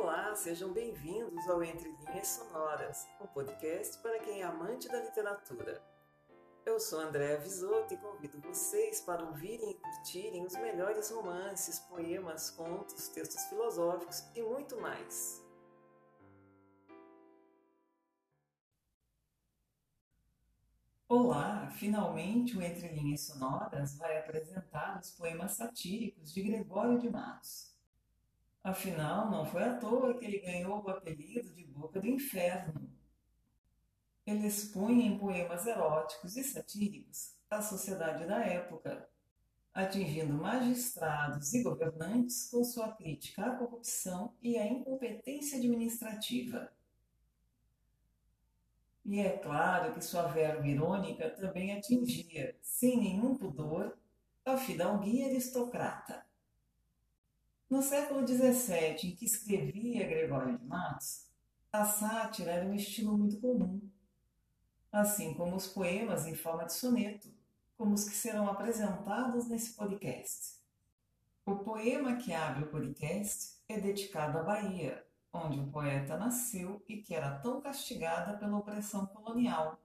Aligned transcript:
Olá, 0.00 0.32
sejam 0.36 0.72
bem-vindos 0.72 1.48
ao 1.48 1.60
Entre 1.60 1.90
Linhas 1.90 2.28
Sonoras, 2.28 3.04
um 3.20 3.26
podcast 3.26 3.98
para 3.98 4.20
quem 4.20 4.42
é 4.42 4.44
amante 4.44 4.86
da 4.86 5.02
literatura. 5.02 5.82
Eu 6.64 6.78
sou 6.78 7.00
Andréa 7.00 7.36
Visoto 7.40 7.92
e 7.92 7.96
convido 7.96 8.40
vocês 8.40 9.00
para 9.00 9.24
ouvirem 9.24 9.72
e 9.72 9.74
curtirem 9.74 10.46
os 10.46 10.52
melhores 10.52 11.10
romances, 11.10 11.80
poemas, 11.80 12.48
contos, 12.48 13.08
textos 13.08 13.42
filosóficos 13.46 14.24
e 14.36 14.40
muito 14.40 14.80
mais. 14.80 15.44
Olá! 21.08 21.68
Finalmente 21.72 22.56
o 22.56 22.62
Entre 22.62 22.86
Linhas 22.86 23.22
Sonoras 23.22 23.98
vai 23.98 24.16
apresentar 24.16 25.00
os 25.00 25.10
poemas 25.10 25.52
satíricos 25.52 26.32
de 26.32 26.42
Gregório 26.44 27.00
de 27.00 27.10
Matos. 27.10 27.67
Afinal, 28.68 29.30
não 29.30 29.46
foi 29.46 29.64
à 29.64 29.78
toa 29.78 30.18
que 30.18 30.26
ele 30.26 30.40
ganhou 30.40 30.84
o 30.84 30.90
apelido 30.90 31.50
de 31.54 31.64
Boca 31.64 31.98
do 31.98 32.06
Inferno. 32.06 32.86
Ele 34.26 34.46
expunha 34.46 35.06
em 35.06 35.16
poemas 35.16 35.66
eróticos 35.66 36.36
e 36.36 36.44
satíricos 36.44 37.34
a 37.48 37.62
sociedade 37.62 38.26
da 38.26 38.44
época, 38.44 39.08
atingindo 39.72 40.34
magistrados 40.34 41.54
e 41.54 41.62
governantes 41.62 42.50
com 42.50 42.62
sua 42.62 42.92
crítica 42.92 43.46
à 43.46 43.56
corrupção 43.56 44.34
e 44.42 44.58
à 44.58 44.66
incompetência 44.66 45.56
administrativa. 45.56 46.70
E 49.02 49.18
é 49.18 49.38
claro 49.38 49.94
que 49.94 50.04
sua 50.04 50.24
verba 50.24 50.68
irônica 50.68 51.30
também 51.30 51.72
atingia, 51.72 52.54
sem 52.60 52.98
nenhum 52.98 53.34
pudor, 53.34 53.96
a 54.44 54.58
fidalguia 54.58 55.28
aristocrata. 55.28 56.27
No 57.70 57.82
século 57.82 58.26
XVII, 58.26 59.10
em 59.10 59.14
que 59.14 59.26
escrevia 59.26 60.06
Gregório 60.06 60.56
de 60.56 60.64
Matos, 60.64 61.26
a 61.70 61.84
sátira 61.84 62.52
era 62.52 62.66
um 62.66 62.72
estilo 62.72 63.16
muito 63.18 63.38
comum, 63.38 63.78
assim 64.90 65.34
como 65.34 65.54
os 65.54 65.66
poemas 65.66 66.26
em 66.26 66.34
forma 66.34 66.64
de 66.64 66.72
soneto, 66.72 67.28
como 67.76 67.92
os 67.92 68.08
que 68.08 68.16
serão 68.16 68.48
apresentados 68.48 69.48
nesse 69.48 69.74
podcast. 69.74 70.56
O 71.44 71.56
poema 71.56 72.16
que 72.16 72.32
abre 72.32 72.64
o 72.64 72.70
podcast 72.70 73.58
é 73.68 73.78
dedicado 73.78 74.38
à 74.38 74.42
Bahia, 74.42 75.06
onde 75.30 75.60
o 75.60 75.70
poeta 75.70 76.16
nasceu 76.16 76.82
e 76.88 77.02
que 77.02 77.14
era 77.14 77.38
tão 77.40 77.60
castigada 77.60 78.38
pela 78.38 78.56
opressão 78.56 79.04
colonial, 79.04 79.78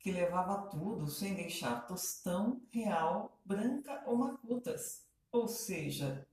que 0.00 0.10
levava 0.10 0.68
tudo 0.70 1.06
sem 1.06 1.34
deixar 1.34 1.86
tostão, 1.86 2.60
real, 2.68 3.40
branca 3.44 4.02
ou 4.06 4.16
macutas, 4.16 5.06
ou 5.30 5.46
seja, 5.46 6.26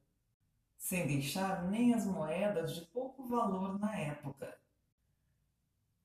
sem 0.84 1.08
deixar 1.08 1.64
nem 1.70 1.94
as 1.94 2.06
moedas 2.06 2.76
de 2.76 2.82
pouco 2.82 3.26
valor 3.26 3.80
na 3.80 3.98
época. 3.98 4.54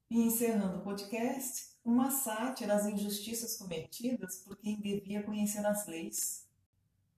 E 0.09 0.23
encerrando 0.23 0.79
o 0.79 0.83
podcast, 0.83 1.77
uma 1.84 2.12
sátira 2.12 2.77
às 2.77 2.87
injustiças 2.87 3.56
cometidas 3.56 4.37
por 4.37 4.56
quem 4.56 4.81
devia 4.81 5.25
conhecer 5.25 5.67
as 5.67 5.84
leis, 5.89 6.49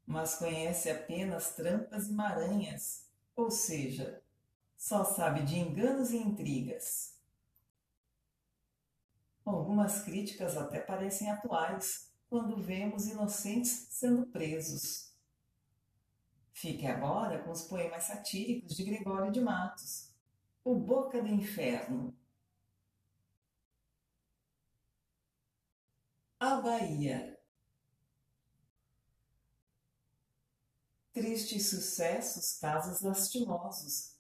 mas 0.07 0.37
conhece 0.37 0.89
apenas 0.89 1.55
trampas 1.55 2.09
e 2.09 2.13
maranhas, 2.15 3.07
ou 3.37 3.51
seja, 3.51 4.23
só 4.75 5.05
sabe 5.05 5.43
de 5.43 5.59
enganos 5.59 6.13
e 6.13 6.17
intrigas. 6.17 7.15
Algumas 9.45 10.01
críticas 10.01 10.57
até 10.57 10.81
parecem 10.81 11.31
atuais 11.31 12.11
quando 12.31 12.57
vemos 12.57 13.07
inocentes 13.07 13.87
sendo 13.91 14.27
presos. 14.29 15.10
Fique 16.61 16.87
agora 16.87 17.43
com 17.43 17.53
os 17.53 17.63
poemas 17.63 18.05
satíricos 18.05 18.77
de 18.77 18.85
Gregório 18.85 19.33
de 19.33 19.41
Matos. 19.41 20.11
O 20.63 20.75
Boca 20.75 21.23
do 21.23 21.29
Inferno. 21.29 22.15
A 26.39 26.57
Bahia. 26.57 27.41
Tristes 31.15 31.71
sucessos, 31.71 32.59
casos 32.59 33.01
lastimosos, 33.01 34.19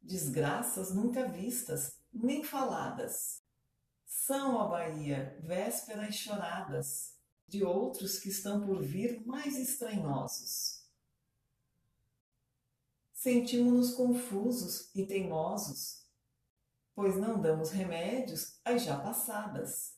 desgraças 0.00 0.94
nunca 0.94 1.26
vistas, 1.26 1.98
nem 2.12 2.44
faladas. 2.44 3.42
São 4.06 4.60
a 4.60 4.68
Bahia, 4.68 5.36
vésperas 5.42 6.14
choradas, 6.14 7.16
de 7.48 7.64
outros 7.64 8.20
que 8.20 8.28
estão 8.28 8.64
por 8.64 8.80
vir 8.80 9.26
mais 9.26 9.58
estranhosos 9.58 10.79
sentimos-nos 13.20 13.92
confusos 13.92 14.90
e 14.94 15.04
teimosos, 15.04 16.06
pois 16.94 17.16
não 17.16 17.38
damos 17.38 17.68
remédios 17.68 18.58
às 18.64 18.82
já 18.82 18.98
passadas. 18.98 19.94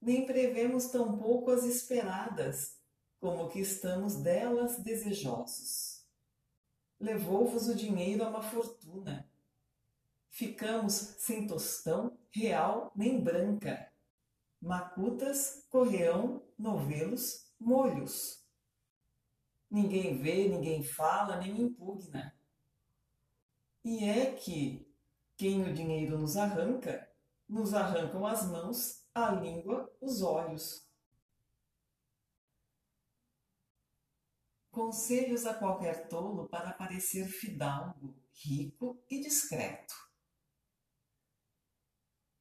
Nem 0.00 0.24
prevemos 0.24 0.86
tampouco 0.86 1.50
as 1.50 1.64
esperadas, 1.64 2.78
como 3.20 3.50
que 3.50 3.60
estamos 3.60 4.16
delas 4.22 4.78
desejosos. 4.78 6.02
Levou-vos 6.98 7.68
o 7.68 7.74
dinheiro 7.74 8.24
a 8.24 8.30
uma 8.30 8.42
fortuna. 8.42 9.30
Ficamos 10.30 10.94
sem 10.94 11.46
tostão, 11.46 12.18
real 12.30 12.90
nem 12.96 13.22
branca. 13.22 13.92
Macutas, 14.62 15.66
correão, 15.68 16.42
novelos, 16.56 17.52
molhos 17.60 18.37
ninguém 19.70 20.16
vê, 20.16 20.48
ninguém 20.48 20.82
fala, 20.82 21.36
nem 21.36 21.60
impugna. 21.60 22.34
E 23.84 24.04
é 24.04 24.34
que 24.34 24.86
quem 25.36 25.62
o 25.62 25.72
dinheiro 25.72 26.18
nos 26.18 26.36
arranca, 26.36 27.08
nos 27.48 27.74
arrancam 27.74 28.26
as 28.26 28.46
mãos, 28.46 29.06
a 29.14 29.30
língua, 29.30 29.90
os 30.00 30.22
olhos. 30.22 30.86
Conselhos 34.70 35.46
a 35.46 35.54
qualquer 35.54 36.08
tolo 36.08 36.48
para 36.48 36.72
parecer 36.72 37.26
fidalgo, 37.26 38.14
rico 38.32 39.02
e 39.10 39.20
discreto. 39.20 39.94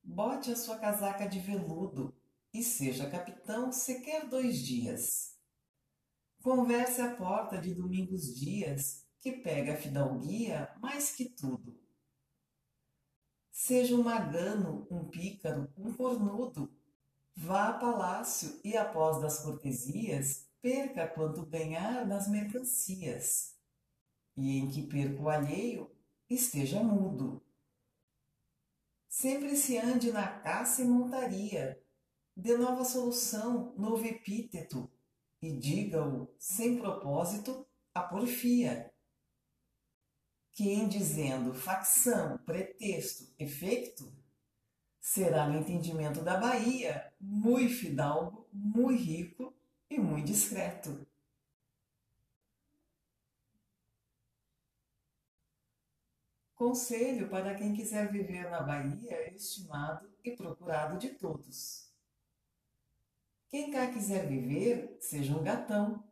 Bote 0.03 0.51
a 0.51 0.55
sua 0.55 0.77
casaca 0.77 1.27
de 1.27 1.39
veludo 1.39 2.15
e 2.53 2.63
seja 2.63 3.09
capitão 3.09 3.71
sequer 3.71 4.27
dois 4.27 4.59
dias 4.59 5.36
Converse 6.47 7.01
à 7.01 7.13
porta 7.13 7.57
de 7.57 7.73
Domingos 7.75 8.33
Dias, 8.39 9.05
que 9.19 9.33
pega 9.33 9.73
a 9.73 9.75
fidalguia 9.75 10.73
mais 10.79 11.13
que 11.13 11.25
tudo. 11.25 11.77
Seja 13.51 13.93
um 13.93 14.01
magano, 14.01 14.87
um 14.89 15.09
pícaro, 15.09 15.69
um 15.77 15.91
cornudo. 15.91 16.73
Vá 17.35 17.67
a 17.67 17.73
palácio 17.73 18.61
e, 18.63 18.77
após 18.77 19.21
das 19.21 19.39
cortesias, 19.43 20.47
perca 20.61 21.05
quanto 21.05 21.45
ganhar 21.45 22.07
nas 22.07 22.29
mercancias. 22.29 23.53
E 24.37 24.57
em 24.57 24.69
que 24.69 24.87
perca 24.87 25.21
o 25.21 25.27
alheio, 25.27 25.91
esteja 26.29 26.81
mudo. 26.81 27.45
Sempre 29.09 29.57
se 29.57 29.77
ande 29.77 30.13
na 30.13 30.25
caça 30.39 30.81
e 30.81 30.85
montaria. 30.85 31.77
Dê 32.33 32.55
nova 32.55 32.85
solução, 32.85 33.75
novo 33.75 34.05
epíteto, 34.05 34.89
e 35.41 35.51
diga-o 35.51 36.33
sem 36.39 36.77
propósito 36.77 37.65
a 37.93 38.01
porfia. 38.01 38.91
Que 40.53 40.71
em 40.71 40.87
dizendo 40.87 41.53
facção, 41.53 42.37
pretexto, 42.39 43.31
efeito, 43.37 44.11
será 44.99 45.47
no 45.47 45.59
entendimento 45.59 46.21
da 46.21 46.37
Bahia 46.37 47.13
muito 47.19 47.73
fidalgo, 47.73 48.47
muito 48.51 49.01
rico 49.01 49.55
e 49.89 49.99
muito 49.99 50.27
discreto. 50.27 51.07
Conselho 56.55 57.29
para 57.29 57.53
quem 57.53 57.75
quiser 57.75 58.11
viver 58.11 58.49
na 58.49 58.61
Bahia, 58.61 59.31
estimado 59.31 60.09
e 60.23 60.31
procurado 60.31 60.97
de 60.97 61.09
todos. 61.09 61.86
Quem 63.49 63.71
cá 63.71 63.87
quiser 63.87 64.27
viver, 64.27 64.97
seja 64.99 65.37
um 65.37 65.43
gatão. 65.43 66.03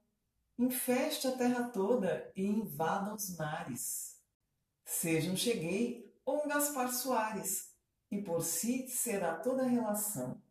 Infeste 0.58 1.28
a 1.28 1.36
terra 1.36 1.70
toda 1.70 2.32
e 2.36 2.46
invada 2.46 3.14
os 3.14 3.36
mares. 3.38 4.22
Seja 4.86 5.30
um 5.30 5.36
Cheguei 5.36 6.16
ou 6.24 6.46
um 6.46 6.48
Gaspar 6.48 6.92
Soares, 6.94 7.74
e 8.10 8.22
por 8.22 8.42
si 8.42 8.88
será 8.88 9.36
toda 9.36 9.64
a 9.64 9.68
relação. 9.68 10.42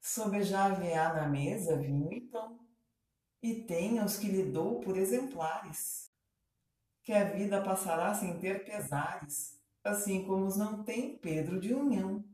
Sobejar-lhe-á 0.00 1.14
na 1.14 1.26
mesa 1.26 1.76
vinho 1.76 2.12
e 2.12 2.20
pão, 2.20 2.60
e 3.42 3.62
tenha 3.62 4.04
os 4.04 4.18
que 4.18 4.28
lhe 4.28 4.44
dou 4.44 4.80
por 4.80 4.96
exemplares. 4.96 6.10
Que 7.02 7.12
a 7.12 7.24
vida 7.24 7.62
passará 7.62 8.12
sem 8.14 8.38
ter 8.38 8.64
pesares, 8.64 9.58
assim 9.82 10.26
como 10.26 10.44
os 10.44 10.56
não 10.56 10.84
tem 10.84 11.16
Pedro 11.16 11.58
de 11.58 11.74
Unhão. 11.74 12.24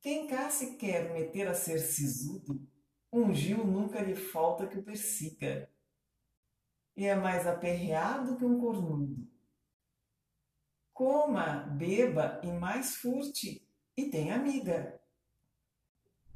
Quem 0.00 0.26
cá 0.26 0.48
se 0.48 0.76
quer 0.76 1.12
meter 1.12 1.46
a 1.46 1.54
ser 1.54 1.78
sisudo, 1.78 2.66
um 3.12 3.34
Gil 3.34 3.64
nunca 3.66 4.00
lhe 4.00 4.14
falta 4.14 4.66
que 4.66 4.78
o 4.78 4.82
persiga. 4.82 5.70
E 6.96 7.04
é 7.04 7.14
mais 7.14 7.46
aperreado 7.46 8.36
que 8.36 8.44
um 8.44 8.58
cornudo. 8.58 9.28
coma, 10.92 11.60
beba 11.78 12.40
e 12.44 12.52
mais 12.52 12.96
furte, 12.96 13.66
e 13.96 14.10
tenha 14.10 14.36
amiga. 14.36 15.00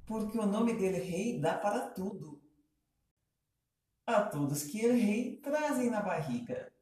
Porque 0.07 0.39
o 0.39 0.47
nome 0.47 0.75
dele 0.75 0.99
rei 0.99 1.39
dá 1.39 1.57
para 1.57 1.91
tudo. 1.91 2.43
A 4.07 4.23
todos 4.23 4.65
que 4.65 4.81
ele 4.81 4.99
rei 4.99 5.37
trazem 5.39 5.91
na 5.91 6.01
barriga. 6.01 6.74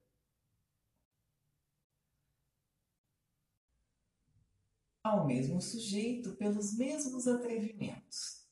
Ao 5.04 5.26
mesmo 5.26 5.60
sujeito 5.60 6.36
pelos 6.36 6.76
mesmos 6.76 7.26
atrevimentos. 7.26 8.46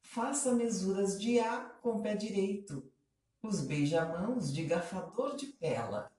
Faça 0.00 0.54
mesuras 0.54 1.20
de 1.20 1.38
A 1.38 1.60
com 1.82 2.00
pé 2.00 2.16
direito, 2.16 2.90
os 3.42 3.60
beijamãos 3.60 4.52
de 4.52 4.64
gafador 4.64 5.36
de 5.36 5.46
pela. 5.46 6.10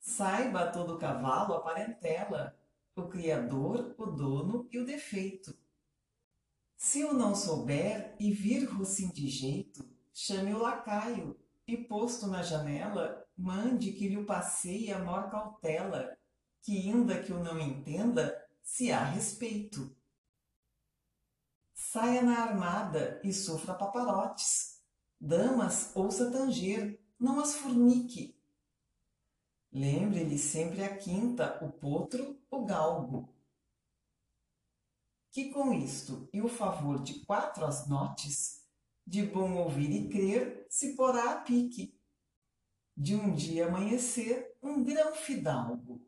Saiba 0.00 0.70
todo 0.72 0.98
cavalo 0.98 1.54
a 1.54 1.62
parentela, 1.62 2.58
o 2.96 3.08
criador, 3.08 3.94
o 3.96 4.06
dono 4.06 4.68
e 4.72 4.78
o 4.78 4.84
defeito. 4.84 5.56
Se 6.76 7.04
o 7.04 7.12
não 7.12 7.34
souber 7.36 8.16
e 8.18 8.32
vir 8.32 8.64
rosim 8.64 9.10
de 9.10 9.28
jeito, 9.28 9.88
chame 10.12 10.52
o 10.52 10.58
lacaio 10.58 11.38
e, 11.74 11.84
posto 11.84 12.26
na 12.26 12.42
janela, 12.42 13.26
mande 13.36 13.92
que 13.92 14.08
lhe 14.08 14.16
o 14.16 14.26
passeie 14.26 14.92
a 14.92 14.98
maior 14.98 15.30
cautela, 15.30 16.16
que, 16.62 16.76
ainda 16.76 17.22
que 17.22 17.32
o 17.32 17.42
não 17.42 17.58
entenda, 17.58 18.36
se 18.62 18.92
há 18.92 19.04
respeito. 19.04 19.96
Saia 21.74 22.22
na 22.22 22.38
armada 22.40 23.20
e 23.24 23.32
sofra 23.32 23.74
paparotes. 23.74 24.80
Damas, 25.20 25.90
ouça 25.94 26.30
tanger, 26.30 27.00
não 27.18 27.40
as 27.40 27.54
fornique, 27.54 28.40
Lembre-lhe 29.72 30.36
sempre 30.36 30.82
a 30.82 30.96
quinta, 30.96 31.64
o 31.64 31.70
potro, 31.70 32.36
o 32.50 32.64
galgo. 32.64 33.32
Que 35.30 35.50
com 35.50 35.72
isto 35.72 36.28
e 36.32 36.42
o 36.42 36.48
favor 36.48 37.00
de 37.00 37.20
quatro 37.20 37.64
as 37.64 37.88
notes, 37.88 38.59
de 39.10 39.26
bom 39.26 39.56
ouvir 39.56 39.90
e 39.90 40.08
crer, 40.08 40.64
se 40.70 40.94
porá 40.94 41.32
a 41.32 41.40
pique. 41.40 42.00
De 42.96 43.16
um 43.16 43.34
dia 43.34 43.66
amanhecer, 43.66 44.56
um 44.62 44.84
grão 44.84 45.12
fidalgo. 45.16 46.00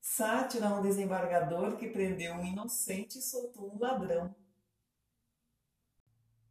Sátira 0.00 0.68
um 0.68 0.80
desembargador 0.80 1.76
que 1.76 1.88
prendeu 1.88 2.32
um 2.34 2.46
inocente 2.46 3.18
e 3.18 3.22
soltou 3.22 3.74
um 3.74 3.78
ladrão. 3.80 4.32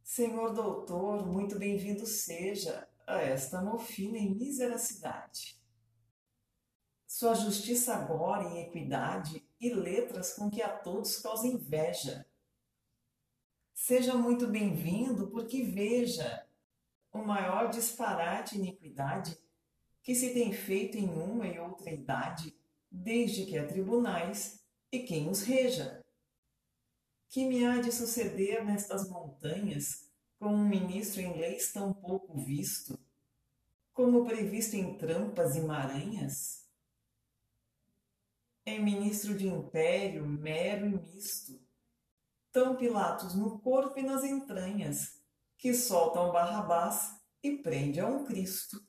Senhor 0.02 0.52
doutor, 0.52 1.26
muito 1.26 1.58
bem-vindo 1.58 2.04
seja 2.04 2.86
a 3.06 3.16
esta 3.22 3.62
mofina 3.62 4.18
e 4.18 4.28
mísera 4.28 4.76
cidade. 4.76 5.58
Sua 7.06 7.32
justiça 7.32 7.94
agora 7.94 8.44
em 8.44 8.60
equidade 8.60 9.45
e 9.60 9.72
letras 9.72 10.34
com 10.34 10.50
que 10.50 10.62
a 10.62 10.68
todos 10.68 11.18
causa 11.18 11.46
inveja. 11.46 12.26
Seja 13.74 14.14
muito 14.14 14.46
bem-vindo, 14.46 15.28
porque 15.28 15.62
veja 15.62 16.46
o 17.12 17.18
maior 17.18 17.70
disparate 17.70 18.56
e 18.56 18.58
iniquidade 18.58 19.36
que 20.02 20.14
se 20.14 20.32
tem 20.32 20.52
feito 20.52 20.96
em 20.96 21.08
uma 21.08 21.46
e 21.46 21.58
outra 21.58 21.90
idade, 21.90 22.56
desde 22.90 23.44
que 23.46 23.58
há 23.58 23.66
tribunais 23.66 24.64
e 24.92 25.00
quem 25.00 25.28
os 25.28 25.42
reja 25.42 26.04
que 27.28 27.44
me 27.44 27.66
há 27.66 27.80
de 27.80 27.90
suceder 27.90 28.64
nestas 28.64 29.08
montanhas 29.10 30.08
com 30.38 30.46
um 30.46 30.68
ministro 30.68 31.20
em 31.20 31.36
leis 31.38 31.72
tão 31.72 31.92
pouco 31.92 32.38
visto, 32.38 32.98
como 33.92 34.24
previsto 34.24 34.76
em 34.76 34.96
trampas 34.96 35.56
e 35.56 35.60
maranhas? 35.60 36.65
É 38.68 38.80
ministro 38.80 39.38
de 39.38 39.46
império 39.46 40.26
mero 40.26 40.86
e 40.86 40.98
misto, 40.98 41.64
tão 42.50 42.74
Pilatos 42.74 43.32
no 43.32 43.60
corpo 43.60 43.96
e 43.96 44.02
nas 44.02 44.24
entranhas, 44.24 45.22
que 45.56 45.72
solta 45.72 46.20
um 46.20 46.32
Barrabás 46.32 47.14
e 47.40 47.58
prende 47.58 48.00
a 48.00 48.06
um 48.08 48.24
Cristo. 48.24 48.84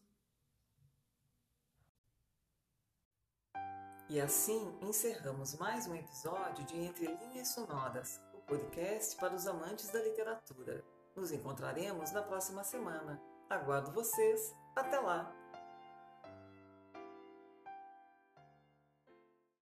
E 4.09 4.19
assim 4.19 4.75
encerramos 4.81 5.53
mais 5.53 5.85
um 5.85 5.93
episódio 5.93 6.65
de 6.65 6.75
Entre 6.75 7.05
Linhas 7.05 7.49
Sonoras, 7.49 8.19
o 8.33 8.37
podcast 8.39 9.15
para 9.17 9.35
os 9.35 9.45
amantes 9.45 9.91
da 9.91 10.01
literatura. 10.01 10.83
Nos 11.15 11.31
encontraremos 11.31 12.11
na 12.11 12.23
próxima 12.23 12.63
semana. 12.63 13.21
Aguardo 13.47 13.91
vocês. 13.91 14.55
Até 14.75 14.97
lá! 14.97 15.36